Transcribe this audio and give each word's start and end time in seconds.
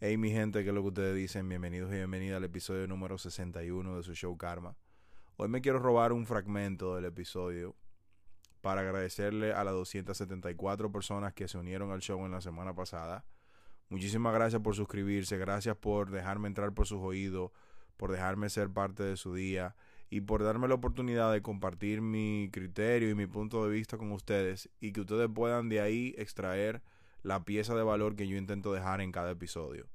Hey 0.00 0.16
mi 0.16 0.30
gente, 0.30 0.62
¿qué 0.62 0.68
es 0.68 0.74
lo 0.76 0.82
que 0.82 0.88
ustedes 0.88 1.16
dicen? 1.16 1.48
Bienvenidos 1.48 1.90
y 1.90 1.96
bienvenidas 1.96 2.36
al 2.36 2.44
episodio 2.44 2.86
número 2.86 3.18
61 3.18 3.96
de 3.96 4.04
su 4.04 4.14
show 4.14 4.36
Karma. 4.38 4.76
Hoy 5.36 5.48
me 5.48 5.60
quiero 5.60 5.80
robar 5.80 6.12
un 6.12 6.24
fragmento 6.24 6.94
del 6.94 7.06
episodio 7.06 7.74
para 8.60 8.82
agradecerle 8.82 9.52
a 9.52 9.64
las 9.64 9.74
274 9.74 10.92
personas 10.92 11.34
que 11.34 11.48
se 11.48 11.58
unieron 11.58 11.90
al 11.90 11.98
show 11.98 12.24
en 12.24 12.30
la 12.30 12.40
semana 12.40 12.76
pasada. 12.76 13.24
Muchísimas 13.88 14.32
gracias 14.32 14.62
por 14.62 14.76
suscribirse, 14.76 15.36
gracias 15.36 15.76
por 15.76 16.12
dejarme 16.12 16.46
entrar 16.46 16.72
por 16.72 16.86
sus 16.86 17.00
oídos, 17.00 17.50
por 17.96 18.12
dejarme 18.12 18.50
ser 18.50 18.70
parte 18.70 19.02
de 19.02 19.16
su 19.16 19.34
día 19.34 19.74
y 20.10 20.20
por 20.20 20.44
darme 20.44 20.68
la 20.68 20.74
oportunidad 20.74 21.32
de 21.32 21.42
compartir 21.42 22.02
mi 22.02 22.50
criterio 22.52 23.10
y 23.10 23.16
mi 23.16 23.26
punto 23.26 23.64
de 23.64 23.72
vista 23.72 23.98
con 23.98 24.12
ustedes 24.12 24.70
y 24.78 24.92
que 24.92 25.00
ustedes 25.00 25.28
puedan 25.28 25.68
de 25.68 25.80
ahí 25.80 26.14
extraer 26.18 26.82
la 27.22 27.44
pieza 27.44 27.74
de 27.74 27.82
valor 27.82 28.16
que 28.16 28.28
yo 28.28 28.36
intento 28.36 28.72
dejar 28.72 29.00
en 29.00 29.12
cada 29.12 29.30
episodio. 29.30 29.86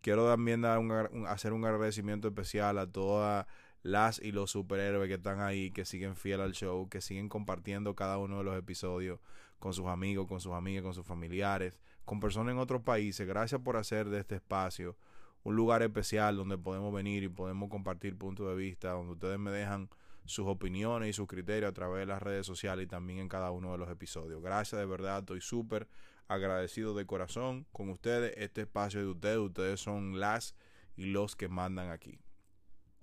Quiero 0.00 0.26
también 0.26 0.62
dar 0.62 0.78
un, 0.78 1.26
hacer 1.26 1.52
un 1.52 1.64
agradecimiento 1.64 2.28
especial 2.28 2.78
a 2.78 2.90
todas 2.90 3.46
las 3.82 4.20
y 4.20 4.32
los 4.32 4.50
superhéroes 4.50 5.08
que 5.08 5.14
están 5.14 5.40
ahí, 5.40 5.70
que 5.70 5.84
siguen 5.84 6.16
fiel 6.16 6.40
al 6.40 6.52
show, 6.52 6.88
que 6.88 7.00
siguen 7.00 7.28
compartiendo 7.28 7.94
cada 7.94 8.18
uno 8.18 8.38
de 8.38 8.44
los 8.44 8.58
episodios 8.58 9.20
con 9.58 9.74
sus 9.74 9.86
amigos, 9.86 10.26
con 10.26 10.40
sus 10.40 10.52
amigas, 10.52 10.82
con 10.82 10.94
sus 10.94 11.06
familiares, 11.06 11.78
con 12.04 12.20
personas 12.20 12.52
en 12.52 12.58
otros 12.58 12.82
países. 12.82 13.26
Gracias 13.26 13.60
por 13.60 13.76
hacer 13.76 14.08
de 14.08 14.20
este 14.20 14.36
espacio 14.36 14.96
un 15.42 15.56
lugar 15.56 15.82
especial 15.82 16.36
donde 16.36 16.58
podemos 16.58 16.92
venir 16.92 17.22
y 17.22 17.28
podemos 17.28 17.70
compartir 17.70 18.16
puntos 18.16 18.48
de 18.48 18.54
vista, 18.54 18.90
donde 18.90 19.12
ustedes 19.12 19.38
me 19.38 19.50
dejan 19.50 19.88
sus 20.26 20.46
opiniones 20.46 21.10
y 21.10 21.12
sus 21.12 21.26
criterios 21.26 21.70
a 21.70 21.74
través 21.74 22.00
de 22.00 22.06
las 22.06 22.22
redes 22.22 22.46
sociales 22.46 22.84
y 22.84 22.88
también 22.88 23.20
en 23.20 23.28
cada 23.28 23.50
uno 23.50 23.72
de 23.72 23.78
los 23.78 23.90
episodios. 23.90 24.42
Gracias 24.42 24.78
de 24.78 24.86
verdad, 24.86 25.20
estoy 25.20 25.40
súper 25.40 25.88
agradecido 26.30 26.94
de 26.94 27.06
corazón 27.06 27.66
con 27.72 27.90
ustedes. 27.90 28.34
Este 28.36 28.62
espacio 28.62 29.00
de 29.00 29.06
ustedes, 29.06 29.38
ustedes 29.38 29.80
son 29.80 30.20
las 30.20 30.54
y 30.96 31.06
los 31.06 31.34
que 31.34 31.48
mandan 31.48 31.90
aquí. 31.90 32.20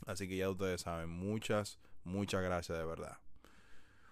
Así 0.06 0.30
que 0.30 0.38
ya 0.38 0.50
ustedes 0.50 0.82
saben, 0.82 1.10
muchas, 1.10 1.78
muchas 2.06 2.42
gracias 2.42 2.78
de 2.78 2.86
verdad. 2.86 3.18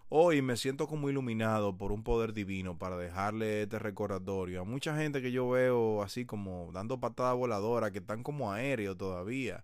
Hoy 0.10 0.42
me 0.42 0.58
siento 0.58 0.88
como 0.88 1.10
iluminado 1.10 1.78
por 1.78 1.94
un 1.94 2.04
poder 2.04 2.34
divino 2.34 2.78
para 2.78 2.98
dejarle 2.98 3.64
este 3.64 3.80
recordatorio 3.80 4.62
a 4.62 4.66
mucha 4.66 4.96
gente 4.98 5.22
que 5.22 5.32
yo 5.32 5.50
veo 5.50 6.04
así 6.04 6.26
como 6.26 6.70
dando 6.74 7.00
patada 7.00 7.34
voladora, 7.34 7.92
que 7.92 8.00
están 8.00 8.22
como 8.22 8.52
aéreos 8.52 8.98
todavía, 8.98 9.64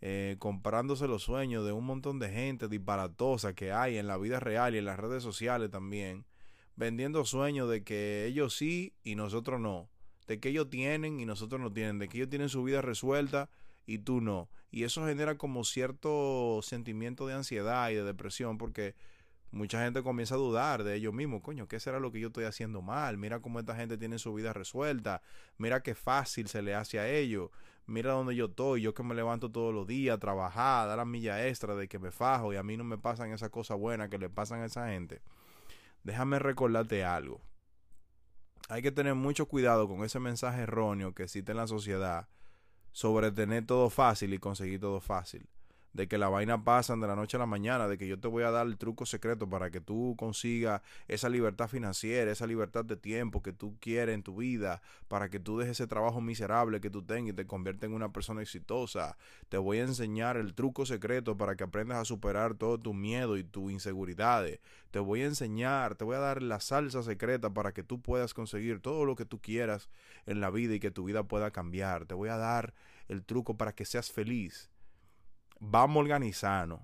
eh, 0.00 0.36
comprándose 0.38 1.08
los 1.08 1.24
sueños 1.24 1.66
de 1.66 1.72
un 1.72 1.84
montón 1.84 2.20
de 2.20 2.30
gente 2.30 2.68
disparatosa 2.68 3.54
que 3.54 3.72
hay 3.72 3.98
en 3.98 4.06
la 4.06 4.16
vida 4.16 4.38
real 4.38 4.74
y 4.74 4.78
en 4.78 4.84
las 4.84 4.98
redes 4.98 5.22
sociales 5.24 5.70
también 5.70 6.24
vendiendo 6.76 7.24
sueños 7.24 7.68
de 7.68 7.82
que 7.82 8.26
ellos 8.26 8.54
sí 8.54 8.92
y 9.02 9.16
nosotros 9.16 9.58
no, 9.60 9.88
de 10.26 10.38
que 10.38 10.50
ellos 10.50 10.70
tienen 10.70 11.18
y 11.18 11.26
nosotros 11.26 11.60
no 11.60 11.72
tienen, 11.72 11.98
de 11.98 12.08
que 12.08 12.18
ellos 12.18 12.28
tienen 12.28 12.48
su 12.48 12.62
vida 12.62 12.82
resuelta 12.82 13.48
y 13.86 13.98
tú 13.98 14.20
no. 14.20 14.48
Y 14.70 14.84
eso 14.84 15.06
genera 15.06 15.38
como 15.38 15.64
cierto 15.64 16.60
sentimiento 16.62 17.26
de 17.26 17.34
ansiedad 17.34 17.90
y 17.90 17.94
de 17.94 18.04
depresión 18.04 18.58
porque 18.58 18.94
mucha 19.50 19.82
gente 19.82 20.02
comienza 20.02 20.34
a 20.34 20.38
dudar 20.38 20.84
de 20.84 20.96
ellos 20.96 21.14
mismos. 21.14 21.40
Coño, 21.40 21.66
¿qué 21.66 21.80
será 21.80 21.98
lo 21.98 22.12
que 22.12 22.20
yo 22.20 22.28
estoy 22.28 22.44
haciendo 22.44 22.82
mal? 22.82 23.16
Mira 23.16 23.40
cómo 23.40 23.58
esta 23.58 23.74
gente 23.74 23.96
tiene 23.96 24.18
su 24.18 24.34
vida 24.34 24.52
resuelta. 24.52 25.22
Mira 25.56 25.82
qué 25.82 25.94
fácil 25.94 26.48
se 26.48 26.60
le 26.60 26.74
hace 26.74 26.98
a 26.98 27.08
ellos. 27.08 27.50
Mira 27.86 28.12
dónde 28.12 28.34
yo 28.34 28.46
estoy. 28.46 28.82
Yo 28.82 28.92
que 28.92 29.02
me 29.02 29.14
levanto 29.14 29.50
todos 29.50 29.72
los 29.72 29.86
días 29.86 30.16
a 30.16 30.18
trabajar, 30.18 30.84
a 30.84 30.86
dar 30.86 30.98
la 30.98 31.04
milla 31.06 31.46
extra 31.46 31.74
de 31.74 31.88
que 31.88 31.98
me 31.98 32.10
fajo 32.10 32.52
y 32.52 32.56
a 32.56 32.62
mí 32.62 32.76
no 32.76 32.84
me 32.84 32.98
pasan 32.98 33.32
esas 33.32 33.48
cosas 33.48 33.78
buenas 33.78 34.10
que 34.10 34.18
le 34.18 34.28
pasan 34.28 34.60
a 34.60 34.66
esa 34.66 34.88
gente 34.88 35.22
déjame 36.06 36.38
recordarte 36.38 37.04
algo. 37.04 37.42
Hay 38.68 38.80
que 38.80 38.92
tener 38.92 39.14
mucho 39.14 39.46
cuidado 39.46 39.88
con 39.88 40.04
ese 40.04 40.20
mensaje 40.20 40.62
erróneo 40.62 41.14
que 41.14 41.24
existe 41.24 41.50
en 41.50 41.58
la 41.58 41.66
sociedad 41.66 42.28
sobre 42.92 43.32
tener 43.32 43.66
todo 43.66 43.90
fácil 43.90 44.32
y 44.32 44.38
conseguir 44.38 44.80
todo 44.80 45.00
fácil 45.00 45.48
de 45.96 46.06
que 46.08 46.18
la 46.18 46.28
vaina 46.28 46.62
pasan 46.62 47.00
de 47.00 47.06
la 47.06 47.16
noche 47.16 47.38
a 47.38 47.40
la 47.40 47.46
mañana, 47.46 47.88
de 47.88 47.96
que 47.96 48.06
yo 48.06 48.20
te 48.20 48.28
voy 48.28 48.44
a 48.44 48.50
dar 48.50 48.66
el 48.66 48.76
truco 48.76 49.06
secreto 49.06 49.48
para 49.48 49.70
que 49.70 49.80
tú 49.80 50.14
consigas 50.18 50.82
esa 51.08 51.30
libertad 51.30 51.68
financiera, 51.68 52.30
esa 52.30 52.46
libertad 52.46 52.84
de 52.84 52.96
tiempo 52.96 53.42
que 53.42 53.54
tú 53.54 53.76
quieres 53.80 54.14
en 54.14 54.22
tu 54.22 54.36
vida, 54.36 54.82
para 55.08 55.30
que 55.30 55.40
tú 55.40 55.58
dejes 55.58 55.80
ese 55.80 55.86
trabajo 55.86 56.20
miserable 56.20 56.82
que 56.82 56.90
tú 56.90 57.02
tengas 57.02 57.32
y 57.32 57.36
te 57.36 57.46
conviertas 57.46 57.88
en 57.88 57.94
una 57.94 58.12
persona 58.12 58.42
exitosa. 58.42 59.16
Te 59.48 59.56
voy 59.56 59.78
a 59.78 59.84
enseñar 59.84 60.36
el 60.36 60.54
truco 60.54 60.84
secreto 60.84 61.38
para 61.38 61.56
que 61.56 61.64
aprendas 61.64 61.98
a 61.98 62.04
superar 62.04 62.54
todo 62.54 62.78
tu 62.78 62.92
miedo 62.92 63.38
y 63.38 63.44
tus 63.44 63.72
inseguridades. 63.72 64.60
Te 64.90 64.98
voy 64.98 65.22
a 65.22 65.26
enseñar, 65.26 65.94
te 65.94 66.04
voy 66.04 66.16
a 66.16 66.20
dar 66.20 66.42
la 66.42 66.60
salsa 66.60 67.02
secreta 67.02 67.48
para 67.54 67.72
que 67.72 67.82
tú 67.82 68.02
puedas 68.02 68.34
conseguir 68.34 68.80
todo 68.80 69.06
lo 69.06 69.16
que 69.16 69.24
tú 69.24 69.40
quieras 69.40 69.88
en 70.26 70.40
la 70.40 70.50
vida 70.50 70.74
y 70.74 70.80
que 70.80 70.90
tu 70.90 71.04
vida 71.04 71.22
pueda 71.22 71.50
cambiar. 71.50 72.04
Te 72.04 72.14
voy 72.14 72.28
a 72.28 72.36
dar 72.36 72.74
el 73.08 73.24
truco 73.24 73.56
para 73.56 73.74
que 73.74 73.86
seas 73.86 74.12
feliz 74.12 74.70
vamos 75.60 75.96
a 75.96 76.00
organizarnos. 76.00 76.80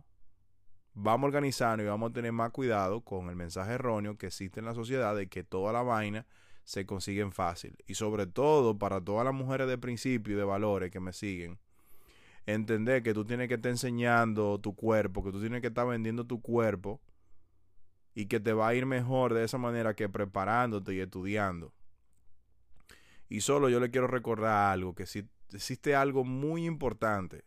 Vamos 0.94 1.24
a 1.24 1.28
organizarnos 1.28 1.84
y 1.84 1.88
vamos 1.88 2.10
a 2.10 2.12
tener 2.12 2.32
más 2.32 2.50
cuidado 2.50 3.00
con 3.00 3.28
el 3.28 3.36
mensaje 3.36 3.72
erróneo 3.72 4.18
que 4.18 4.26
existe 4.26 4.60
en 4.60 4.66
la 4.66 4.74
sociedad 4.74 5.16
de 5.16 5.28
que 5.28 5.42
toda 5.42 5.72
la 5.72 5.82
vaina 5.82 6.26
se 6.64 6.84
consiguen 6.84 7.32
fácil. 7.32 7.76
Y 7.86 7.94
sobre 7.94 8.26
todo 8.26 8.78
para 8.78 9.00
todas 9.00 9.24
las 9.24 9.34
mujeres 9.34 9.68
de 9.68 9.78
principio 9.78 10.34
y 10.34 10.36
de 10.36 10.44
valores 10.44 10.90
que 10.90 11.00
me 11.00 11.12
siguen, 11.12 11.58
entender 12.44 13.02
que 13.02 13.14
tú 13.14 13.24
tienes 13.24 13.48
que 13.48 13.54
estar 13.54 13.70
enseñando 13.70 14.58
tu 14.60 14.74
cuerpo, 14.74 15.24
que 15.24 15.32
tú 15.32 15.40
tienes 15.40 15.60
que 15.62 15.68
estar 15.68 15.86
vendiendo 15.86 16.26
tu 16.26 16.42
cuerpo 16.42 17.00
y 18.14 18.26
que 18.26 18.40
te 18.40 18.52
va 18.52 18.68
a 18.68 18.74
ir 18.74 18.84
mejor 18.84 19.32
de 19.32 19.44
esa 19.44 19.58
manera 19.58 19.94
que 19.94 20.08
preparándote 20.08 20.94
y 20.94 21.00
estudiando. 21.00 21.72
Y 23.30 23.40
solo 23.40 23.70
yo 23.70 23.80
le 23.80 23.90
quiero 23.90 24.08
recordar 24.08 24.72
algo, 24.72 24.94
que 24.94 25.06
si 25.06 25.26
existe 25.52 25.94
algo 25.94 26.22
muy 26.22 26.66
importante 26.66 27.44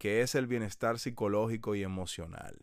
que 0.00 0.22
es 0.22 0.34
el 0.34 0.46
bienestar 0.46 0.98
psicológico 0.98 1.74
y 1.74 1.82
emocional. 1.82 2.58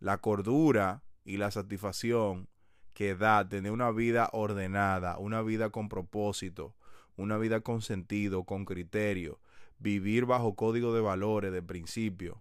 La 0.00 0.16
cordura 0.16 1.02
y 1.26 1.36
la 1.36 1.50
satisfacción 1.50 2.48
que 2.94 3.14
da 3.14 3.46
tener 3.46 3.70
una 3.70 3.90
vida 3.90 4.30
ordenada, 4.32 5.18
una 5.18 5.42
vida 5.42 5.68
con 5.68 5.90
propósito, 5.90 6.74
una 7.16 7.36
vida 7.36 7.60
con 7.60 7.82
sentido, 7.82 8.44
con 8.44 8.64
criterio, 8.64 9.40
vivir 9.78 10.24
bajo 10.24 10.56
código 10.56 10.94
de 10.94 11.02
valores, 11.02 11.52
de 11.52 11.62
principio, 11.62 12.40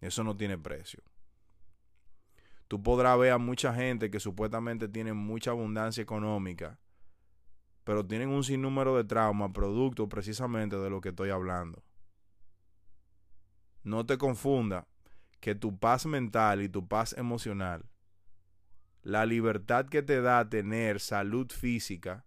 eso 0.00 0.24
no 0.24 0.38
tiene 0.38 0.56
precio. 0.56 1.02
Tú 2.68 2.82
podrás 2.82 3.18
ver 3.18 3.32
a 3.32 3.38
mucha 3.38 3.74
gente 3.74 4.10
que 4.10 4.20
supuestamente 4.20 4.88
tiene 4.88 5.12
mucha 5.12 5.50
abundancia 5.50 6.02
económica, 6.02 6.78
pero 7.84 8.06
tienen 8.06 8.28
un 8.28 8.44
sinnúmero 8.44 8.96
de 8.96 9.04
traumas 9.04 9.50
producto 9.52 10.08
precisamente 10.08 10.76
de 10.76 10.90
lo 10.90 11.00
que 11.00 11.10
estoy 11.10 11.30
hablando. 11.30 11.82
No 13.82 14.06
te 14.06 14.18
confunda 14.18 14.86
que 15.40 15.54
tu 15.54 15.76
paz 15.78 16.06
mental 16.06 16.62
y 16.62 16.68
tu 16.68 16.86
paz 16.86 17.14
emocional, 17.18 17.84
la 19.02 19.26
libertad 19.26 19.86
que 19.86 20.02
te 20.02 20.20
da 20.20 20.48
tener 20.48 21.00
salud 21.00 21.50
física, 21.50 22.24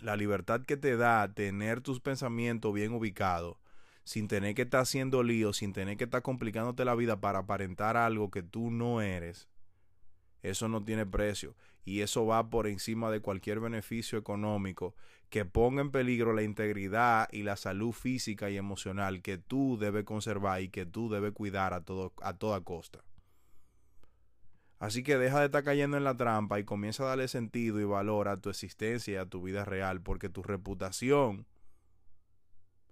la 0.00 0.16
libertad 0.16 0.62
que 0.66 0.76
te 0.76 0.96
da 0.96 1.32
tener 1.32 1.80
tus 1.80 2.00
pensamientos 2.00 2.74
bien 2.74 2.92
ubicados, 2.92 3.56
sin 4.04 4.28
tener 4.28 4.54
que 4.54 4.62
estar 4.62 4.82
haciendo 4.82 5.22
lío, 5.22 5.52
sin 5.52 5.72
tener 5.72 5.96
que 5.96 6.04
estar 6.04 6.22
complicándote 6.22 6.84
la 6.84 6.94
vida 6.94 7.20
para 7.20 7.40
aparentar 7.40 7.96
algo 7.96 8.30
que 8.30 8.42
tú 8.42 8.70
no 8.70 9.00
eres, 9.00 9.48
eso 10.42 10.68
no 10.68 10.84
tiene 10.84 11.06
precio 11.06 11.54
y 11.84 12.02
eso 12.02 12.26
va 12.26 12.50
por 12.50 12.66
encima 12.66 13.10
de 13.10 13.20
cualquier 13.20 13.60
beneficio 13.60 14.18
económico 14.18 14.94
que 15.30 15.44
ponga 15.44 15.82
en 15.82 15.90
peligro 15.90 16.32
la 16.32 16.42
integridad 16.42 17.28
y 17.32 17.42
la 17.42 17.56
salud 17.56 17.92
física 17.92 18.50
y 18.50 18.56
emocional 18.56 19.22
que 19.22 19.38
tú 19.38 19.78
debes 19.78 20.04
conservar 20.04 20.62
y 20.62 20.68
que 20.68 20.86
tú 20.86 21.08
debes 21.08 21.32
cuidar 21.32 21.74
a, 21.74 21.82
todo, 21.82 22.12
a 22.22 22.34
toda 22.34 22.60
costa. 22.62 23.02
Así 24.78 25.02
que 25.02 25.18
deja 25.18 25.40
de 25.40 25.46
estar 25.46 25.64
cayendo 25.64 25.96
en 25.96 26.04
la 26.04 26.16
trampa 26.16 26.60
y 26.60 26.64
comienza 26.64 27.02
a 27.02 27.08
darle 27.08 27.26
sentido 27.26 27.80
y 27.80 27.84
valor 27.84 28.28
a 28.28 28.40
tu 28.40 28.48
existencia 28.48 29.14
y 29.14 29.16
a 29.16 29.26
tu 29.26 29.42
vida 29.42 29.64
real, 29.64 30.00
porque 30.00 30.28
tu 30.28 30.42
reputación, 30.42 31.46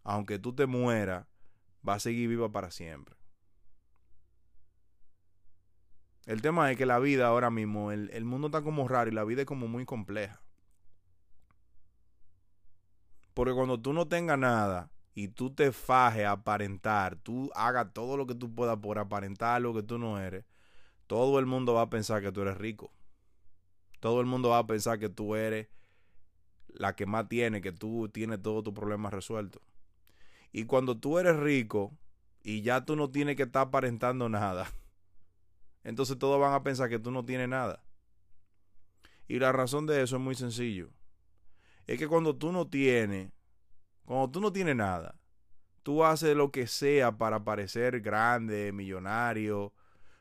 aunque 0.03 0.39
tú 0.39 0.53
te 0.53 0.67
mueras, 0.67 1.27
va 1.89 1.95
a 1.95 2.01
seguir 2.01 2.29
viva 2.29 2.51
para 2.51 2.71
siempre. 2.71 3.15
El 6.27 6.43
tema 6.43 6.71
es 6.73 6.77
que 6.77 6.87
la 6.87 6.99
vida 6.99 7.29
ahora 7.29 7.51
mismo, 7.51 7.93
el, 7.93 8.25
mundo 8.25 8.49
está 8.49 8.61
como 8.63 8.89
raro 8.89 9.09
y 9.09 9.15
la 9.15 9.23
vida 9.23 9.43
es 9.43 9.47
como 9.47 9.69
muy 9.69 9.87
compleja. 9.87 10.43
Porque 13.33 13.55
cuando 13.55 13.81
tú 13.81 13.93
no 13.93 14.09
tengas 14.09 14.37
nada 14.37 14.91
y 15.15 15.29
tú 15.29 15.55
te 15.55 15.71
fajes 15.71 16.25
a 16.25 16.33
aparentar, 16.33 17.15
tú 17.17 17.51
hagas 17.55 17.93
todo 17.93 18.17
lo 18.17 18.27
que 18.27 18.35
tú 18.35 18.53
puedas 18.53 18.77
por 18.79 18.99
aparentar 18.99 19.63
lo 19.63 19.73
que 19.73 19.85
tú 19.85 19.99
no 19.99 20.19
eres, 20.19 20.45
todo 21.07 21.39
el 21.39 21.47
mundo 21.47 21.75
va 21.75 21.83
a 21.83 21.91
pensar 21.91 22.21
que 22.23 22.33
tú 22.33 22.43
eres 22.43 22.59
rico. 22.59 22.93
Todo 24.01 24.21
el 24.21 24.27
mundo 24.27 24.49
va 24.49 24.59
a 24.59 24.67
pensar 24.67 24.99
que 24.99 25.09
tú 25.09 25.37
eres 25.37 25.69
la 26.69 26.97
que 26.97 27.07
más 27.07 27.29
tiene, 27.29 27.61
que 27.61 27.73
tú 27.73 28.09
tienes 28.09 28.43
todos 28.43 28.65
tus 28.65 28.75
problemas 28.75 29.13
resueltos. 29.13 29.63
Y 30.51 30.65
cuando 30.65 30.99
tú 30.99 31.19
eres 31.19 31.37
rico 31.37 31.97
y 32.43 32.63
ya 32.63 32.85
tú 32.85 32.97
no 32.97 33.11
tienes 33.11 33.37
que 33.37 33.45
estar 33.45 33.69
aparentando 33.69 34.29
nada, 34.29 34.67
entonces 35.87 36.19
todos 36.19 36.41
van 36.41 36.53
a 36.53 36.65
pensar 36.65 36.89
que 36.89 36.99
tú 36.99 37.13
no 37.13 37.25
tienes 37.25 37.49
nada. 37.49 37.81
Y 39.29 39.39
la 39.39 39.53
razón 39.53 39.87
de 39.87 40.03
eso 40.03 40.17
es 40.17 40.23
muy 40.23 40.35
sencillo. 40.35 40.91
Es 41.87 41.97
que 41.97 42.09
cuando 42.09 42.35
tú 42.35 42.51
no 42.51 42.67
tienes, 42.67 43.31
cuando 44.05 44.29
tú 44.29 44.41
no 44.41 44.53
tienes 44.53 44.75
nada, 44.75 45.15
tú 45.85 46.05
haces 46.05 46.37
lo 46.37 46.51
que 46.51 46.67
sea 46.67 47.17
para 47.17 47.45
parecer 47.45 48.01
grande, 48.01 48.73
millonario, 48.73 49.73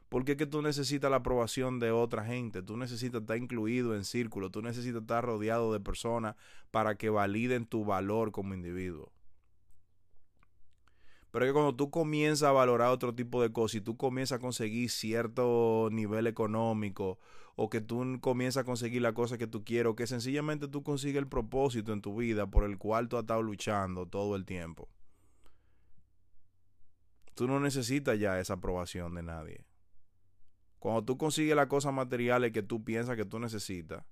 porque 0.08 0.34
es 0.34 0.38
que 0.38 0.46
tú 0.46 0.62
necesitas 0.62 1.10
la 1.10 1.18
aprobación 1.18 1.80
de 1.80 1.90
otra 1.90 2.24
gente, 2.26 2.62
tú 2.62 2.78
necesitas 2.78 3.22
estar 3.22 3.36
incluido 3.36 3.96
en 3.96 4.06
círculo, 4.06 4.52
tú 4.52 4.62
necesitas 4.62 5.02
estar 5.02 5.26
rodeado 5.26 5.74
de 5.74 5.80
personas 5.80 6.36
para 6.70 6.94
que 6.94 7.10
validen 7.10 7.66
tu 7.66 7.86
valor 7.86 8.32
como 8.32 8.54
individuo. 8.54 9.12
Pero 11.36 11.48
que 11.48 11.52
cuando 11.52 11.76
tú 11.76 11.92
comienzas 11.92 12.48
a 12.48 12.54
valorar 12.54 12.92
otro 12.92 13.14
tipo 13.14 13.42
de 13.42 13.52
cosas 13.52 13.76
y 13.76 13.82
tú 13.82 13.98
comienzas 13.98 14.38
a 14.38 14.40
conseguir 14.40 14.90
cierto 14.90 15.90
nivel 15.92 16.28
económico 16.28 17.20
o 17.58 17.70
que 17.70 17.82
tú 17.82 18.20
comienzas 18.22 18.62
a 18.62 18.64
conseguir 18.64 19.02
la 19.02 19.14
cosa 19.14 19.38
que 19.38 19.46
tú 19.46 19.66
quieres 19.66 19.92
o 19.92 19.98
que 19.98 20.08
sencillamente 20.08 20.70
tú 20.70 20.82
consigues 20.82 21.18
el 21.18 21.28
propósito 21.28 21.92
en 21.92 22.02
tu 22.02 22.16
vida 22.16 22.48
por 22.48 22.64
el 22.64 22.78
cual 22.78 23.10
tú 23.10 23.18
has 23.18 23.24
estado 23.24 23.42
luchando 23.44 24.06
todo 24.06 24.38
el 24.38 24.46
tiempo. 24.46 24.88
Tú 27.34 27.50
no 27.50 27.60
necesitas 27.60 28.18
ya 28.18 28.40
esa 28.40 28.54
aprobación 28.54 29.14
de 29.16 29.24
nadie. 29.24 29.66
Cuando 30.80 31.04
tú 31.04 31.18
consigues 31.18 31.58
las 31.58 31.68
cosas 31.68 31.92
materiales 31.92 32.54
que 32.54 32.64
tú 32.64 32.86
piensas 32.86 33.18
que 33.18 33.26
tú 33.26 33.40
necesitas, 33.40 34.06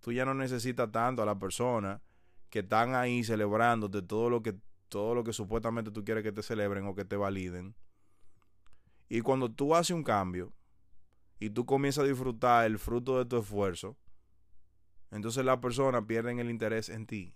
tú 0.00 0.10
ya 0.10 0.24
no 0.24 0.34
necesitas 0.34 0.90
tanto 0.90 1.22
a 1.22 1.26
la 1.26 1.38
persona 1.38 2.02
que 2.50 2.60
están 2.60 2.96
ahí 2.96 3.22
celebrándote 3.22 4.02
todo 4.02 4.28
lo 4.28 4.42
que 4.42 4.56
todo 4.88 5.14
lo 5.14 5.24
que 5.24 5.32
supuestamente 5.32 5.90
tú 5.90 6.04
quieres 6.04 6.24
que 6.24 6.32
te 6.32 6.42
celebren 6.42 6.86
o 6.86 6.94
que 6.94 7.04
te 7.04 7.16
validen. 7.16 7.74
Y 9.08 9.20
cuando 9.20 9.50
tú 9.50 9.74
haces 9.74 9.94
un 9.94 10.04
cambio 10.04 10.52
y 11.38 11.50
tú 11.50 11.64
comienzas 11.66 12.04
a 12.04 12.08
disfrutar 12.08 12.66
el 12.66 12.78
fruto 12.78 13.18
de 13.18 13.24
tu 13.24 13.38
esfuerzo, 13.38 13.96
entonces 15.10 15.44
las 15.44 15.58
personas 15.58 16.04
pierden 16.04 16.38
el 16.38 16.50
interés 16.50 16.88
en 16.88 17.06
ti 17.06 17.34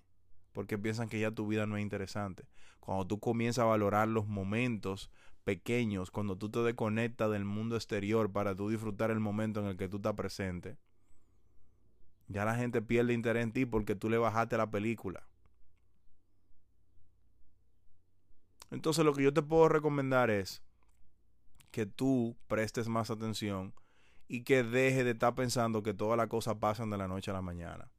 porque 0.53 0.79
piensan 0.79 1.09
que 1.09 1.19
ya 1.19 1.31
tu 1.31 1.47
vida 1.47 1.67
no 1.67 1.77
es 1.77 1.83
interesante. 1.83 2.47
Cuando 2.81 3.07
tú 3.07 3.19
comienzas 3.19 3.63
a 3.63 3.67
valorar 3.67 4.09
los 4.09 4.27
momentos 4.27 5.11
pequeños, 5.45 6.11
cuando 6.11 6.37
tú 6.37 6.51
te 6.51 6.61
desconectas 6.61 7.31
del 7.31 7.45
mundo 7.45 7.77
exterior 7.77 8.31
para 8.31 8.55
tú 8.55 8.69
disfrutar 8.69 9.11
el 9.11 9.21
momento 9.21 9.61
en 9.61 9.67
el 9.67 9.77
que 9.77 9.89
tú 9.89 9.97
estás 9.97 10.15
presente, 10.15 10.77
ya 12.29 12.45
la 12.45 12.55
gente 12.55 12.83
pierde 12.83 13.13
interés 13.13 13.43
en 13.43 13.53
ti 13.53 13.67
porque 13.67 13.95
tú 13.95 14.09
le 14.09 14.19
bajaste 14.19 14.57
la 14.57 14.71
película. 14.71 15.27
Entonces 18.73 19.05
lo 19.05 19.13
que 19.13 19.23
yo 19.23 19.35
te 19.35 19.43
puedo 19.43 19.69
recomendar 19.69 20.31
es 20.31 20.63
que 21.71 21.85
tú 21.85 22.37
prestes 22.49 22.89
más 22.89 23.11
atención 23.11 23.75
y 24.29 24.45
que 24.45 24.63
deje 24.63 25.05
de 25.05 25.11
estar 25.11 25.35
pensando 25.35 25.83
que 25.83 25.93
todas 25.93 26.17
las 26.17 26.29
cosas 26.29 26.57
pasan 26.57 26.89
de 26.89 26.97
la 26.97 27.07
noche 27.07 27.31
a 27.31 27.35
la 27.35 27.43
mañana. 27.43 27.91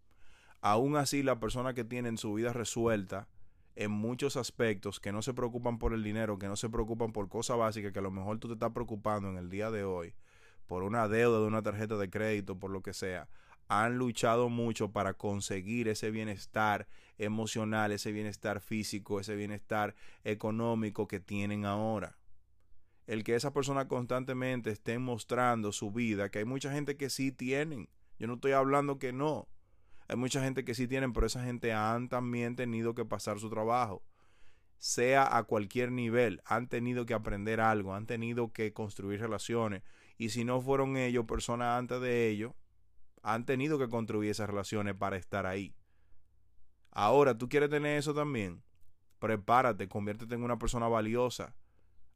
Aún 0.61 0.95
así, 0.95 1.21
las 1.21 1.37
personas 1.37 1.75
que 1.75 1.83
tienen 1.83 2.17
su 2.17 2.33
vida 2.33 2.53
resuelta 2.53 3.27
en 3.75 3.91
muchos 3.91 4.35
aspectos, 4.35 4.99
que 4.99 5.11
no 5.11 5.21
se 5.21 5.35
preocupan 5.35 5.77
por 5.77 5.93
el 5.93 6.03
dinero, 6.03 6.39
que 6.39 6.47
no 6.47 6.55
se 6.55 6.69
preocupan 6.69 7.11
por 7.11 7.29
cosas 7.29 7.57
básicas, 7.57 7.91
que 7.91 7.99
a 7.99 8.03
lo 8.03 8.11
mejor 8.11 8.39
tú 8.39 8.47
te 8.47 8.55
estás 8.55 8.71
preocupando 8.71 9.29
en 9.29 9.37
el 9.37 9.51
día 9.51 9.69
de 9.69 9.83
hoy, 9.83 10.15
por 10.65 10.81
una 10.81 11.07
deuda 11.07 11.39
de 11.39 11.45
una 11.45 11.61
tarjeta 11.61 11.97
de 11.97 12.09
crédito, 12.09 12.57
por 12.57 12.71
lo 12.71 12.81
que 12.81 12.93
sea, 12.93 13.27
han 13.68 13.98
luchado 13.98 14.50
mucho 14.50 14.92
para 14.92 15.13
conseguir 15.13 15.88
ese 15.88 16.12
bienestar 16.12 16.88
emocional, 17.18 17.92
ese 17.92 18.12
bienestar 18.12 18.60
físico, 18.60 19.19
ese 19.19 19.36
bienestar 19.36 19.95
económico 20.24 21.07
que 21.07 21.19
tienen 21.19 21.65
ahora. 21.65 22.18
El 23.06 23.24
que 23.24 23.36
esa 23.36 23.51
persona 23.51 23.88
constantemente 23.88 24.71
esté 24.71 24.98
mostrando 24.98 25.71
su 25.71 25.92
vida, 25.92 26.30
que 26.30 26.39
hay 26.39 26.45
mucha 26.45 26.71
gente 26.71 26.95
que 26.95 27.10
sí 27.10 27.31
tienen. 27.31 27.89
Yo 28.18 28.27
no 28.27 28.36
estoy 28.36 28.54
hablando 28.54 29.00
que 29.00 29.12
no. 29.12 29.48
Hay 30.07 30.16
mucha 30.16 30.42
gente 30.42 30.63
que 30.63 30.75
sí 30.75 30.88
tienen, 30.88 31.13
pero 31.13 31.25
esa 31.25 31.44
gente 31.44 31.74
han 31.74 32.09
también 32.09 32.56
tenido 32.56 32.94
que 32.95 33.06
pasar 33.06 33.39
su 33.39 33.50
trabajo. 33.50 34.04
Sea 34.77 35.38
a 35.38 35.44
cualquier 35.44 35.92
nivel, 35.92 36.42
han 36.45 36.68
tenido 36.68 37.06
que 37.06 37.13
aprender 37.13 37.62
algo, 37.62 37.95
han 37.95 38.06
tenido 38.06 38.51
que 38.51 38.74
construir 38.74 39.21
relaciones. 39.21 39.81
Y 40.18 40.30
si 40.30 40.44
no 40.44 40.62
fueron 40.62 40.98
ellos, 40.98 41.25
personas 41.25 41.80
antes 41.80 42.01
de 42.01 42.30
ellos, 42.30 42.54
han 43.23 43.45
tenido 43.45 43.79
que 43.79 43.89
construir 43.89 44.29
esas 44.29 44.49
relaciones 44.49 44.95
para 44.95 45.15
estar 45.15 45.45
ahí. 45.45 45.73
Ahora, 46.91 47.37
¿tú 47.37 47.49
quieres 47.49 47.69
tener 47.69 47.97
eso 47.97 48.13
también? 48.13 48.61
Prepárate, 49.17 49.87
conviértete 49.87 50.35
en 50.35 50.43
una 50.43 50.59
persona 50.59 50.87
valiosa. 50.89 51.55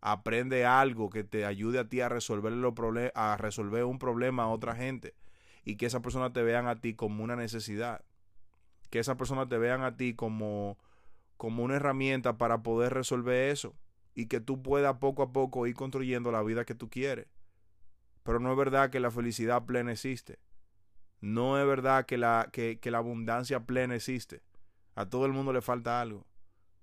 Aprende 0.02 0.66
algo 0.66 1.10
que 1.10 1.24
te 1.24 1.46
ayude 1.46 1.80
a 1.80 1.88
ti 1.90 2.02
a 2.02 2.10
resolver, 2.10 2.52
los 2.52 2.74
a 3.16 3.38
resolver 3.38 3.86
un 3.86 3.98
problema 3.98 4.44
a 4.44 4.50
otra 4.50 4.76
gente 4.76 5.16
y 5.64 5.78
que 5.78 5.88
esa 5.88 6.02
persona 6.02 6.32
te 6.34 6.44
vean 6.44 6.68
a 6.68 6.80
ti 6.82 6.94
como 6.94 7.24
una 7.24 7.36
necesidad. 7.36 8.04
Que 8.90 9.00
esa 9.00 9.18
persona 9.18 9.48
te 9.48 9.58
vean 9.58 9.82
a 9.84 9.98
ti 9.98 10.14
como, 10.14 10.78
como 11.38 11.64
una 11.64 11.78
herramienta 11.78 12.38
para 12.38 12.62
poder 12.62 12.94
resolver 12.94 13.50
eso 13.50 13.76
y 14.14 14.28
que 14.28 14.42
tú 14.42 14.62
puedas 14.62 14.98
poco 14.98 15.24
a 15.24 15.32
poco 15.32 15.68
ir 15.68 15.74
construyendo 15.74 16.32
la 16.32 16.44
vida 16.44 16.66
que 16.66 16.76
tú 16.76 16.90
quieres. 16.90 17.28
Pero 18.24 18.40
no 18.40 18.52
es 18.52 18.58
verdad 18.58 18.90
que 18.90 19.00
la 19.00 19.10
felicidad 19.10 19.66
plena 19.66 19.94
existe. 19.94 20.40
No 21.22 21.60
es 21.60 21.66
verdad 21.66 22.06
que 22.06 22.18
la, 22.18 22.50
que, 22.52 22.80
que 22.80 22.92
la 22.92 23.00
abundancia 23.00 23.62
plena 23.62 23.96
existe. 23.96 24.42
A 24.96 25.06
todo 25.08 25.26
el 25.26 25.34
mundo 25.34 25.54
le 25.54 25.62
falta 25.62 26.02
algo. 26.02 26.26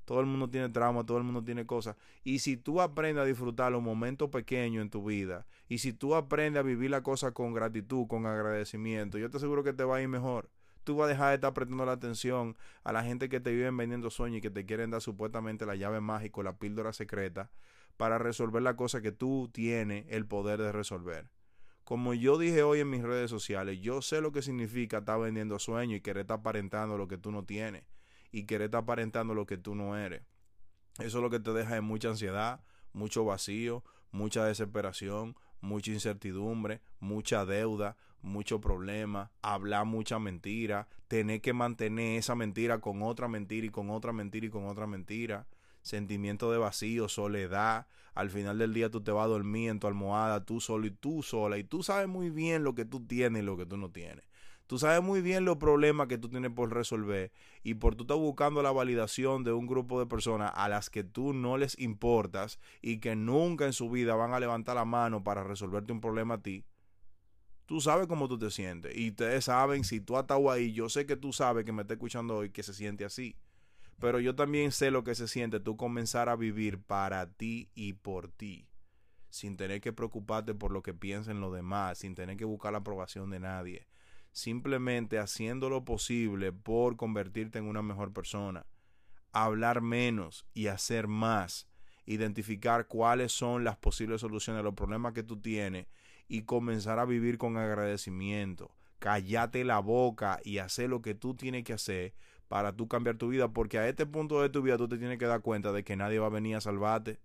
Todo 0.04 0.20
el 0.20 0.26
mundo 0.26 0.50
tiene 0.50 0.68
trauma, 0.68 1.04
todo 1.04 1.18
el 1.18 1.24
mundo 1.24 1.42
tiene 1.42 1.66
cosas. 1.66 1.96
Y 2.24 2.40
si 2.40 2.56
tú 2.56 2.80
aprendes 2.80 3.22
a 3.22 3.24
disfrutar 3.24 3.72
los 3.72 3.82
momentos 3.82 4.28
pequeños 4.28 4.82
en 4.82 4.90
tu 4.90 5.04
vida, 5.04 5.46
y 5.68 5.78
si 5.78 5.92
tú 5.92 6.14
aprendes 6.14 6.60
a 6.60 6.62
vivir 6.62 6.90
la 6.90 7.02
cosa 7.02 7.32
con 7.32 7.54
gratitud, 7.54 8.06
con 8.06 8.26
agradecimiento, 8.26 9.18
yo 9.18 9.30
te 9.30 9.38
aseguro 9.38 9.64
que 9.64 9.72
te 9.72 9.84
va 9.84 9.96
a 9.96 10.02
ir 10.02 10.08
mejor. 10.08 10.50
Tú 10.84 10.96
vas 10.96 11.06
a 11.06 11.08
dejar 11.08 11.28
de 11.30 11.34
estar 11.36 11.54
prestando 11.54 11.86
la 11.86 11.92
atención 11.92 12.56
a 12.82 12.92
la 12.92 13.02
gente 13.02 13.30
que 13.30 13.40
te 13.40 13.50
viven 13.52 13.76
vendiendo 13.76 14.10
sueños 14.10 14.38
y 14.38 14.42
que 14.42 14.50
te 14.50 14.66
quieren 14.66 14.90
dar 14.90 15.00
supuestamente 15.00 15.64
la 15.64 15.76
llave 15.76 16.02
mágica, 16.02 16.42
la 16.42 16.58
píldora 16.58 16.92
secreta, 16.92 17.50
para 17.96 18.18
resolver 18.18 18.60
la 18.60 18.76
cosa 18.76 19.00
que 19.00 19.12
tú 19.12 19.48
tienes 19.50 20.04
el 20.10 20.26
poder 20.26 20.60
de 20.60 20.72
resolver. 20.72 21.30
Como 21.84 22.14
yo 22.14 22.38
dije 22.38 22.62
hoy 22.62 22.80
en 22.80 22.88
mis 22.88 23.02
redes 23.02 23.30
sociales, 23.30 23.78
yo 23.80 24.00
sé 24.00 24.22
lo 24.22 24.32
que 24.32 24.40
significa 24.40 24.98
estar 24.98 25.20
vendiendo 25.20 25.58
sueños 25.58 25.98
y 25.98 26.00
querer 26.00 26.22
estar 26.22 26.38
aparentando 26.38 26.96
lo 26.96 27.08
que 27.08 27.18
tú 27.18 27.30
no 27.30 27.44
tienes 27.44 27.84
y 28.32 28.44
querer 28.44 28.66
estar 28.66 28.82
aparentando 28.82 29.34
lo 29.34 29.44
que 29.44 29.58
tú 29.58 29.74
no 29.74 29.96
eres. 29.96 30.22
Eso 30.98 31.18
es 31.18 31.22
lo 31.22 31.28
que 31.28 31.40
te 31.40 31.52
deja 31.52 31.76
en 31.76 31.84
mucha 31.84 32.08
ansiedad, 32.08 32.64
mucho 32.94 33.24
vacío, 33.26 33.84
mucha 34.12 34.46
desesperación, 34.46 35.36
mucha 35.60 35.90
incertidumbre, 35.90 36.80
mucha 37.00 37.44
deuda, 37.44 37.96
mucho 38.22 38.60
problema, 38.60 39.30
hablar 39.42 39.84
mucha 39.84 40.18
mentira, 40.18 40.88
tener 41.08 41.42
que 41.42 41.52
mantener 41.52 42.18
esa 42.18 42.34
mentira 42.34 42.80
con 42.80 43.02
otra 43.02 43.28
mentira 43.28 43.66
y 43.66 43.70
con 43.70 43.90
otra 43.90 44.12
mentira 44.12 44.46
y 44.46 44.50
con 44.50 44.66
otra 44.66 44.86
mentira, 44.86 45.46
sentimiento 45.84 46.50
de 46.50 46.58
vacío, 46.58 47.08
soledad, 47.08 47.86
al 48.14 48.30
final 48.30 48.58
del 48.58 48.74
día 48.74 48.90
tú 48.90 49.02
te 49.02 49.12
vas 49.12 49.26
a 49.26 49.28
dormir 49.28 49.70
en 49.70 49.78
tu 49.78 49.86
almohada, 49.86 50.44
tú 50.44 50.60
solo 50.60 50.86
y 50.86 50.90
tú 50.90 51.22
sola, 51.22 51.58
y 51.58 51.64
tú 51.64 51.82
sabes 51.82 52.08
muy 52.08 52.30
bien 52.30 52.64
lo 52.64 52.74
que 52.74 52.84
tú 52.84 53.06
tienes 53.06 53.42
y 53.42 53.44
lo 53.44 53.56
que 53.56 53.66
tú 53.66 53.76
no 53.76 53.90
tienes. 53.90 54.24
Tú 54.66 54.78
sabes 54.78 55.02
muy 55.02 55.20
bien 55.20 55.44
los 55.44 55.58
problemas 55.58 56.08
que 56.08 56.16
tú 56.16 56.30
tienes 56.30 56.50
por 56.50 56.72
resolver 56.72 57.32
y 57.62 57.74
por 57.74 57.96
tú 57.96 58.04
estás 58.04 58.16
buscando 58.16 58.62
la 58.62 58.72
validación 58.72 59.44
de 59.44 59.52
un 59.52 59.66
grupo 59.66 60.00
de 60.00 60.06
personas 60.06 60.52
a 60.54 60.70
las 60.70 60.88
que 60.88 61.04
tú 61.04 61.34
no 61.34 61.58
les 61.58 61.78
importas 61.78 62.58
y 62.80 62.98
que 62.98 63.14
nunca 63.14 63.66
en 63.66 63.74
su 63.74 63.90
vida 63.90 64.14
van 64.14 64.32
a 64.32 64.40
levantar 64.40 64.76
la 64.76 64.86
mano 64.86 65.22
para 65.22 65.44
resolverte 65.44 65.92
un 65.92 66.00
problema 66.00 66.34
a 66.34 66.42
ti. 66.42 66.64
Tú 67.66 67.82
sabes 67.82 68.06
cómo 68.06 68.26
tú 68.26 68.38
te 68.38 68.50
sientes 68.50 68.96
y 68.96 69.10
ustedes 69.10 69.44
saben, 69.44 69.84
si 69.84 70.00
tú 70.00 70.16
has 70.16 70.22
estado 70.22 70.50
ahí, 70.50 70.72
yo 70.72 70.88
sé 70.88 71.04
que 71.04 71.16
tú 71.16 71.32
sabes 71.34 71.66
que 71.66 71.72
me 71.72 71.82
está 71.82 71.94
escuchando 71.94 72.36
hoy 72.36 72.48
que 72.48 72.62
se 72.62 72.72
siente 72.72 73.04
así. 73.04 73.36
Pero 74.00 74.20
yo 74.20 74.34
también 74.34 74.72
sé 74.72 74.90
lo 74.90 75.04
que 75.04 75.14
se 75.14 75.28
siente 75.28 75.60
tú 75.60 75.76
comenzar 75.76 76.28
a 76.28 76.36
vivir 76.36 76.82
para 76.82 77.32
ti 77.32 77.70
y 77.74 77.94
por 77.94 78.28
ti 78.28 78.68
sin 79.30 79.56
tener 79.56 79.80
que 79.80 79.92
preocuparte 79.92 80.54
por 80.54 80.70
lo 80.70 80.80
que 80.84 80.94
piensen 80.94 81.40
los 81.40 81.52
demás, 81.52 81.98
sin 81.98 82.14
tener 82.14 82.36
que 82.36 82.44
buscar 82.44 82.70
la 82.70 82.78
aprobación 82.78 83.30
de 83.30 83.40
nadie 83.40 83.88
simplemente 84.34 85.20
haciendo 85.20 85.70
lo 85.70 85.84
posible 85.84 86.52
por 86.52 86.96
convertirte 86.96 87.60
en 87.60 87.66
una 87.66 87.82
mejor 87.82 88.12
persona. 88.12 88.66
Hablar 89.32 89.80
menos 89.80 90.44
y 90.52 90.66
hacer 90.66 91.06
más. 91.06 91.68
Identificar 92.04 92.88
cuáles 92.88 93.32
son 93.32 93.64
las 93.64 93.76
posibles 93.76 94.20
soluciones 94.20 94.60
a 94.60 94.64
los 94.64 94.74
problemas 94.74 95.14
que 95.14 95.22
tú 95.22 95.40
tienes 95.40 95.86
y 96.26 96.42
comenzar 96.42 96.98
a 96.98 97.04
vivir 97.04 97.38
con 97.38 97.56
agradecimiento. 97.56 98.74
Cállate 98.98 99.64
la 99.64 99.78
boca 99.78 100.40
y 100.44 100.58
hacer 100.58 100.90
lo 100.90 101.00
que 101.00 101.14
tú 101.14 101.34
tienes 101.34 101.62
que 101.62 101.72
hacer 101.72 102.14
para 102.48 102.72
tú 102.72 102.88
cambiar 102.88 103.16
tu 103.16 103.28
vida, 103.28 103.48
porque 103.48 103.78
a 103.78 103.88
este 103.88 104.06
punto 104.06 104.40
de 104.42 104.48
tu 104.48 104.62
vida 104.62 104.76
tú 104.76 104.88
te 104.88 104.98
tienes 104.98 105.18
que 105.18 105.26
dar 105.26 105.40
cuenta 105.40 105.72
de 105.72 105.84
que 105.84 105.96
nadie 105.96 106.18
va 106.18 106.26
a 106.26 106.30
venir 106.30 106.56
a 106.56 106.60
salvarte, 106.60 107.18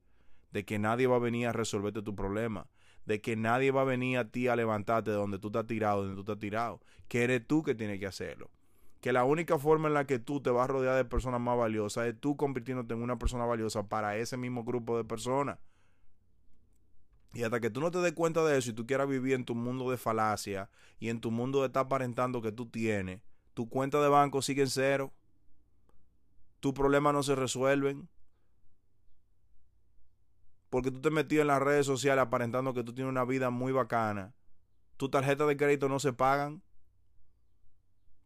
de 0.52 0.66
que 0.66 0.80
nadie 0.80 1.08
va 1.08 1.18
a 1.18 1.20
venir 1.20 1.48
a 1.48 1.54
resolverte 1.54 2.02
tu 2.02 2.16
problema 2.16 2.68
de 3.10 3.22
que 3.22 3.36
nadie 3.36 3.72
va 3.72 3.82
a 3.82 3.86
venir 3.86 4.20
a 4.20 4.30
ti 4.30 4.48
a 4.48 4.56
levantarte 4.56 5.10
de 5.10 5.18
donde 5.18 5.40
tú 5.40 5.48
estás 5.48 5.66
tirado, 5.66 6.04
donde 6.04 6.14
tú 6.14 6.22
estás 6.22 6.38
tirado, 6.38 6.80
que 7.08 7.24
eres 7.24 7.46
tú 7.46 7.64
que 7.64 7.74
tienes 7.74 8.00
que 8.00 8.06
hacerlo. 8.06 8.52
Que 9.02 9.12
la 9.12 9.24
única 9.24 9.58
forma 9.58 9.88
en 9.88 9.96
la 9.96 10.06
que 10.06 10.20
tú 10.20 10.42
te 10.42 10.52
vas 10.52 10.66
a 10.66 10.74
rodear 10.74 10.96
de 10.96 11.06
personas 11.06 11.42
más 11.42 11.58
valiosas 11.58 12.06
es 12.06 12.20
tú 12.20 12.38
convirtiéndote 12.38 12.94
en 12.94 13.02
una 13.02 13.18
persona 13.18 13.46
valiosa 13.46 13.88
para 13.88 14.16
ese 14.18 14.38
mismo 14.38 14.64
grupo 14.64 14.96
de 14.96 15.06
personas. 15.06 15.58
Y 17.34 17.42
hasta 17.42 17.60
que 17.60 17.72
tú 17.72 17.82
no 17.82 17.90
te 17.90 17.98
des 17.98 18.14
cuenta 18.14 18.46
de 18.46 18.60
eso 18.60 18.70
y 18.70 18.74
tú 18.74 18.86
quieras 18.86 19.08
vivir 19.10 19.34
en 19.34 19.44
tu 19.44 19.56
mundo 19.56 19.90
de 19.90 19.98
falacia 19.98 20.70
y 21.00 21.10
en 21.10 21.20
tu 21.20 21.32
mundo 21.32 21.62
de 21.62 21.68
estar 21.68 21.86
aparentando 21.86 22.44
que 22.44 22.52
tú 22.52 22.68
tienes, 22.68 23.22
tu 23.60 23.68
cuenta 23.68 24.02
de 24.02 24.08
banco 24.08 24.42
sigue 24.42 24.62
en 24.62 24.70
cero, 24.70 25.12
tus 26.62 26.72
problemas 26.72 27.12
no 27.12 27.24
se 27.24 27.36
resuelven, 27.36 28.08
porque 30.70 30.92
tú 30.92 31.02
te 31.02 31.10
metido 31.10 31.42
en 31.42 31.50
las 31.50 31.62
redes 31.62 31.86
sociales 31.86 32.22
aparentando 32.22 32.74
que 32.74 32.86
tú 32.86 32.94
tienes 32.94 33.12
una 33.12 33.26
vida 33.26 33.50
muy 33.50 33.74
bacana, 33.74 34.34
tu 34.96 35.10
tarjeta 35.10 35.46
de 35.46 35.58
crédito 35.58 35.90
no 35.90 36.00
se 36.00 36.14
pagan, 36.14 36.64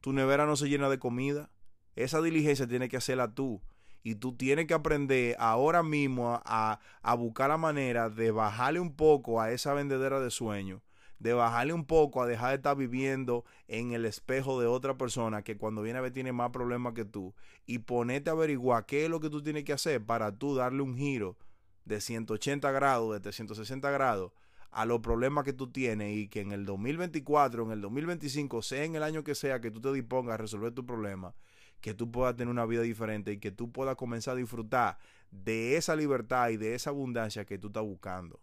tu 0.02 0.13
nevera 0.13 0.46
no 0.46 0.56
se 0.56 0.70
llena 0.70 0.88
de 0.88 1.00
comida, 1.00 1.50
esa 1.96 2.22
diligencia 2.22 2.68
tiene 2.68 2.88
que 2.88 2.98
hacerla 2.98 3.34
tú. 3.34 3.60
Y 4.04 4.13
tú 4.13 4.38
tienes 4.38 4.68
que 4.68 4.75
aprender 4.75 5.36
ahora 5.40 5.82
mismo 5.82 6.44
a, 6.46 6.80
a, 7.02 7.16
buscar 7.16 7.50
la 7.50 7.58
manera 7.58 8.12
de 8.12 8.30
bajarle 8.30 8.80
un 8.80 8.96
poco 8.96 9.42
a 9.42 9.50
esa 9.50 9.74
vendedera 9.74 10.20
de 10.20 10.30
sueños, 10.30 10.84
de 11.24 11.34
bajarle 11.34 11.72
un 11.72 11.86
poco 11.86 12.22
a 12.22 12.27
dejar 12.27 12.50
de 12.50 12.56
estar 12.58 12.75
viviendo 12.75 13.46
en 13.70 13.94
el 13.94 14.03
espejo 14.03 14.60
de 14.60 14.68
otra 14.68 14.98
persona 14.98 15.42
que 15.42 15.56
cuando 15.56 15.82
viene 15.82 16.00
a 16.00 16.01
ver 16.01 16.12
tiene 16.12 16.34
más 16.34 16.50
problemas 16.50 16.94
que 16.94 17.06
tú 17.06 17.34
y 17.65 17.80
ponerte 17.80 18.30
a 18.30 18.34
averiguar 18.34 18.86
qué 18.86 19.06
es 19.06 19.10
lo 19.10 19.22
que 19.22 19.30
tú 19.30 19.42
tienes 19.42 19.63
que 19.63 19.72
hacer 19.72 20.06
para 20.06 20.38
tú 20.38 20.53
darle 20.53 20.82
un 20.82 20.98
giro 20.98 21.38
de 21.86 22.01
180 22.01 22.70
grados, 22.72 23.13
de 23.13 23.22
360 23.22 23.89
grados 23.89 24.34
a 24.70 24.86
los 24.86 25.00
problemas 25.00 25.46
que 25.46 25.53
tú 25.53 25.72
tienes 25.72 26.13
y 26.13 26.27
que 26.27 26.42
en 26.42 26.51
el 26.51 26.65
2024, 26.65 27.63
en 27.63 27.72
el 27.72 27.80
2025, 27.80 28.62
sea 28.62 28.84
en 28.84 28.96
el 28.96 29.03
año 29.03 29.24
que 29.24 29.34
sea 29.34 29.62
que 29.62 29.72
tú 29.72 29.80
te 29.80 29.94
dispongas 29.94 30.34
a 30.34 30.38
resolver 30.38 30.74
tu 30.74 30.86
problema, 30.86 31.34
que 31.80 31.94
tú 31.94 32.12
puedas 32.12 32.36
tener 32.36 32.51
una 32.51 32.65
vida 32.65 32.82
diferente 32.82 33.32
y 33.32 33.38
que 33.38 33.51
tú 33.51 33.72
puedas 33.72 33.96
comenzar 33.96 34.34
a 34.34 34.39
disfrutar 34.39 34.98
de 35.32 35.77
esa 35.77 35.96
libertad 35.96 36.50
y 36.50 36.58
de 36.58 36.75
esa 36.75 36.89
abundancia 36.89 37.46
que 37.46 37.58
tú 37.58 37.68
estás 37.68 37.84
buscando. 37.84 38.42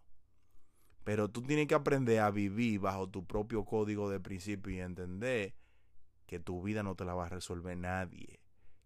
Pero 1.04 1.28
tú 1.28 1.42
tienes 1.42 1.66
que 1.66 1.74
aprender 1.74 2.20
a 2.20 2.30
vivir 2.30 2.80
bajo 2.80 3.08
tu 3.08 3.26
propio 3.26 3.64
código 3.64 4.10
de 4.10 4.20
principio 4.20 4.72
y 4.72 4.80
entender 4.80 5.54
que 6.26 6.38
tu 6.38 6.62
vida 6.62 6.82
no 6.82 6.94
te 6.94 7.04
la 7.04 7.14
va 7.14 7.26
a 7.26 7.30
resolver 7.30 7.76
nadie. 7.76 8.40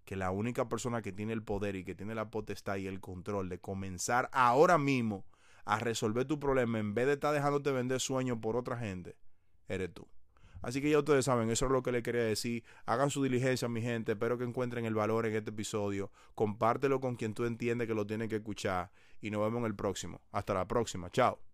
Que 0.04 0.16
la 0.16 0.30
única 0.30 0.68
persona 0.68 1.02
que 1.02 1.12
tiene 1.12 1.32
el 1.32 1.42
poder 1.42 1.76
y 1.76 1.84
que 1.84 1.94
tiene 1.94 2.14
la 2.14 2.30
potestad 2.30 2.76
y 2.76 2.86
el 2.86 3.00
control 3.00 3.48
de 3.48 3.58
comenzar 3.58 4.28
ahora 4.32 4.78
mismo 4.78 5.26
a 5.64 5.78
resolver 5.78 6.26
tu 6.26 6.38
problema 6.38 6.78
en 6.78 6.94
vez 6.94 7.06
de 7.06 7.14
estar 7.14 7.34
dejándote 7.34 7.72
vender 7.72 8.00
sueños 8.00 8.38
por 8.40 8.56
otra 8.56 8.76
gente, 8.76 9.16
eres 9.68 9.92
tú. 9.92 10.06
Así 10.64 10.80
que 10.80 10.88
ya 10.88 10.98
ustedes 10.98 11.26
saben, 11.26 11.50
eso 11.50 11.66
es 11.66 11.72
lo 11.72 11.82
que 11.82 11.92
les 11.92 12.02
quería 12.02 12.22
decir. 12.24 12.64
Hagan 12.86 13.10
su 13.10 13.22
diligencia, 13.22 13.68
mi 13.68 13.82
gente. 13.82 14.12
Espero 14.12 14.38
que 14.38 14.44
encuentren 14.44 14.86
el 14.86 14.94
valor 14.94 15.26
en 15.26 15.34
este 15.34 15.50
episodio. 15.50 16.10
Compártelo 16.34 17.00
con 17.00 17.16
quien 17.16 17.34
tú 17.34 17.44
entiendes 17.44 17.86
que 17.86 17.94
lo 17.94 18.06
tiene 18.06 18.28
que 18.28 18.36
escuchar. 18.36 18.90
Y 19.20 19.30
nos 19.30 19.42
vemos 19.42 19.60
en 19.60 19.66
el 19.66 19.74
próximo. 19.74 20.22
Hasta 20.32 20.54
la 20.54 20.66
próxima. 20.66 21.10
Chao. 21.10 21.53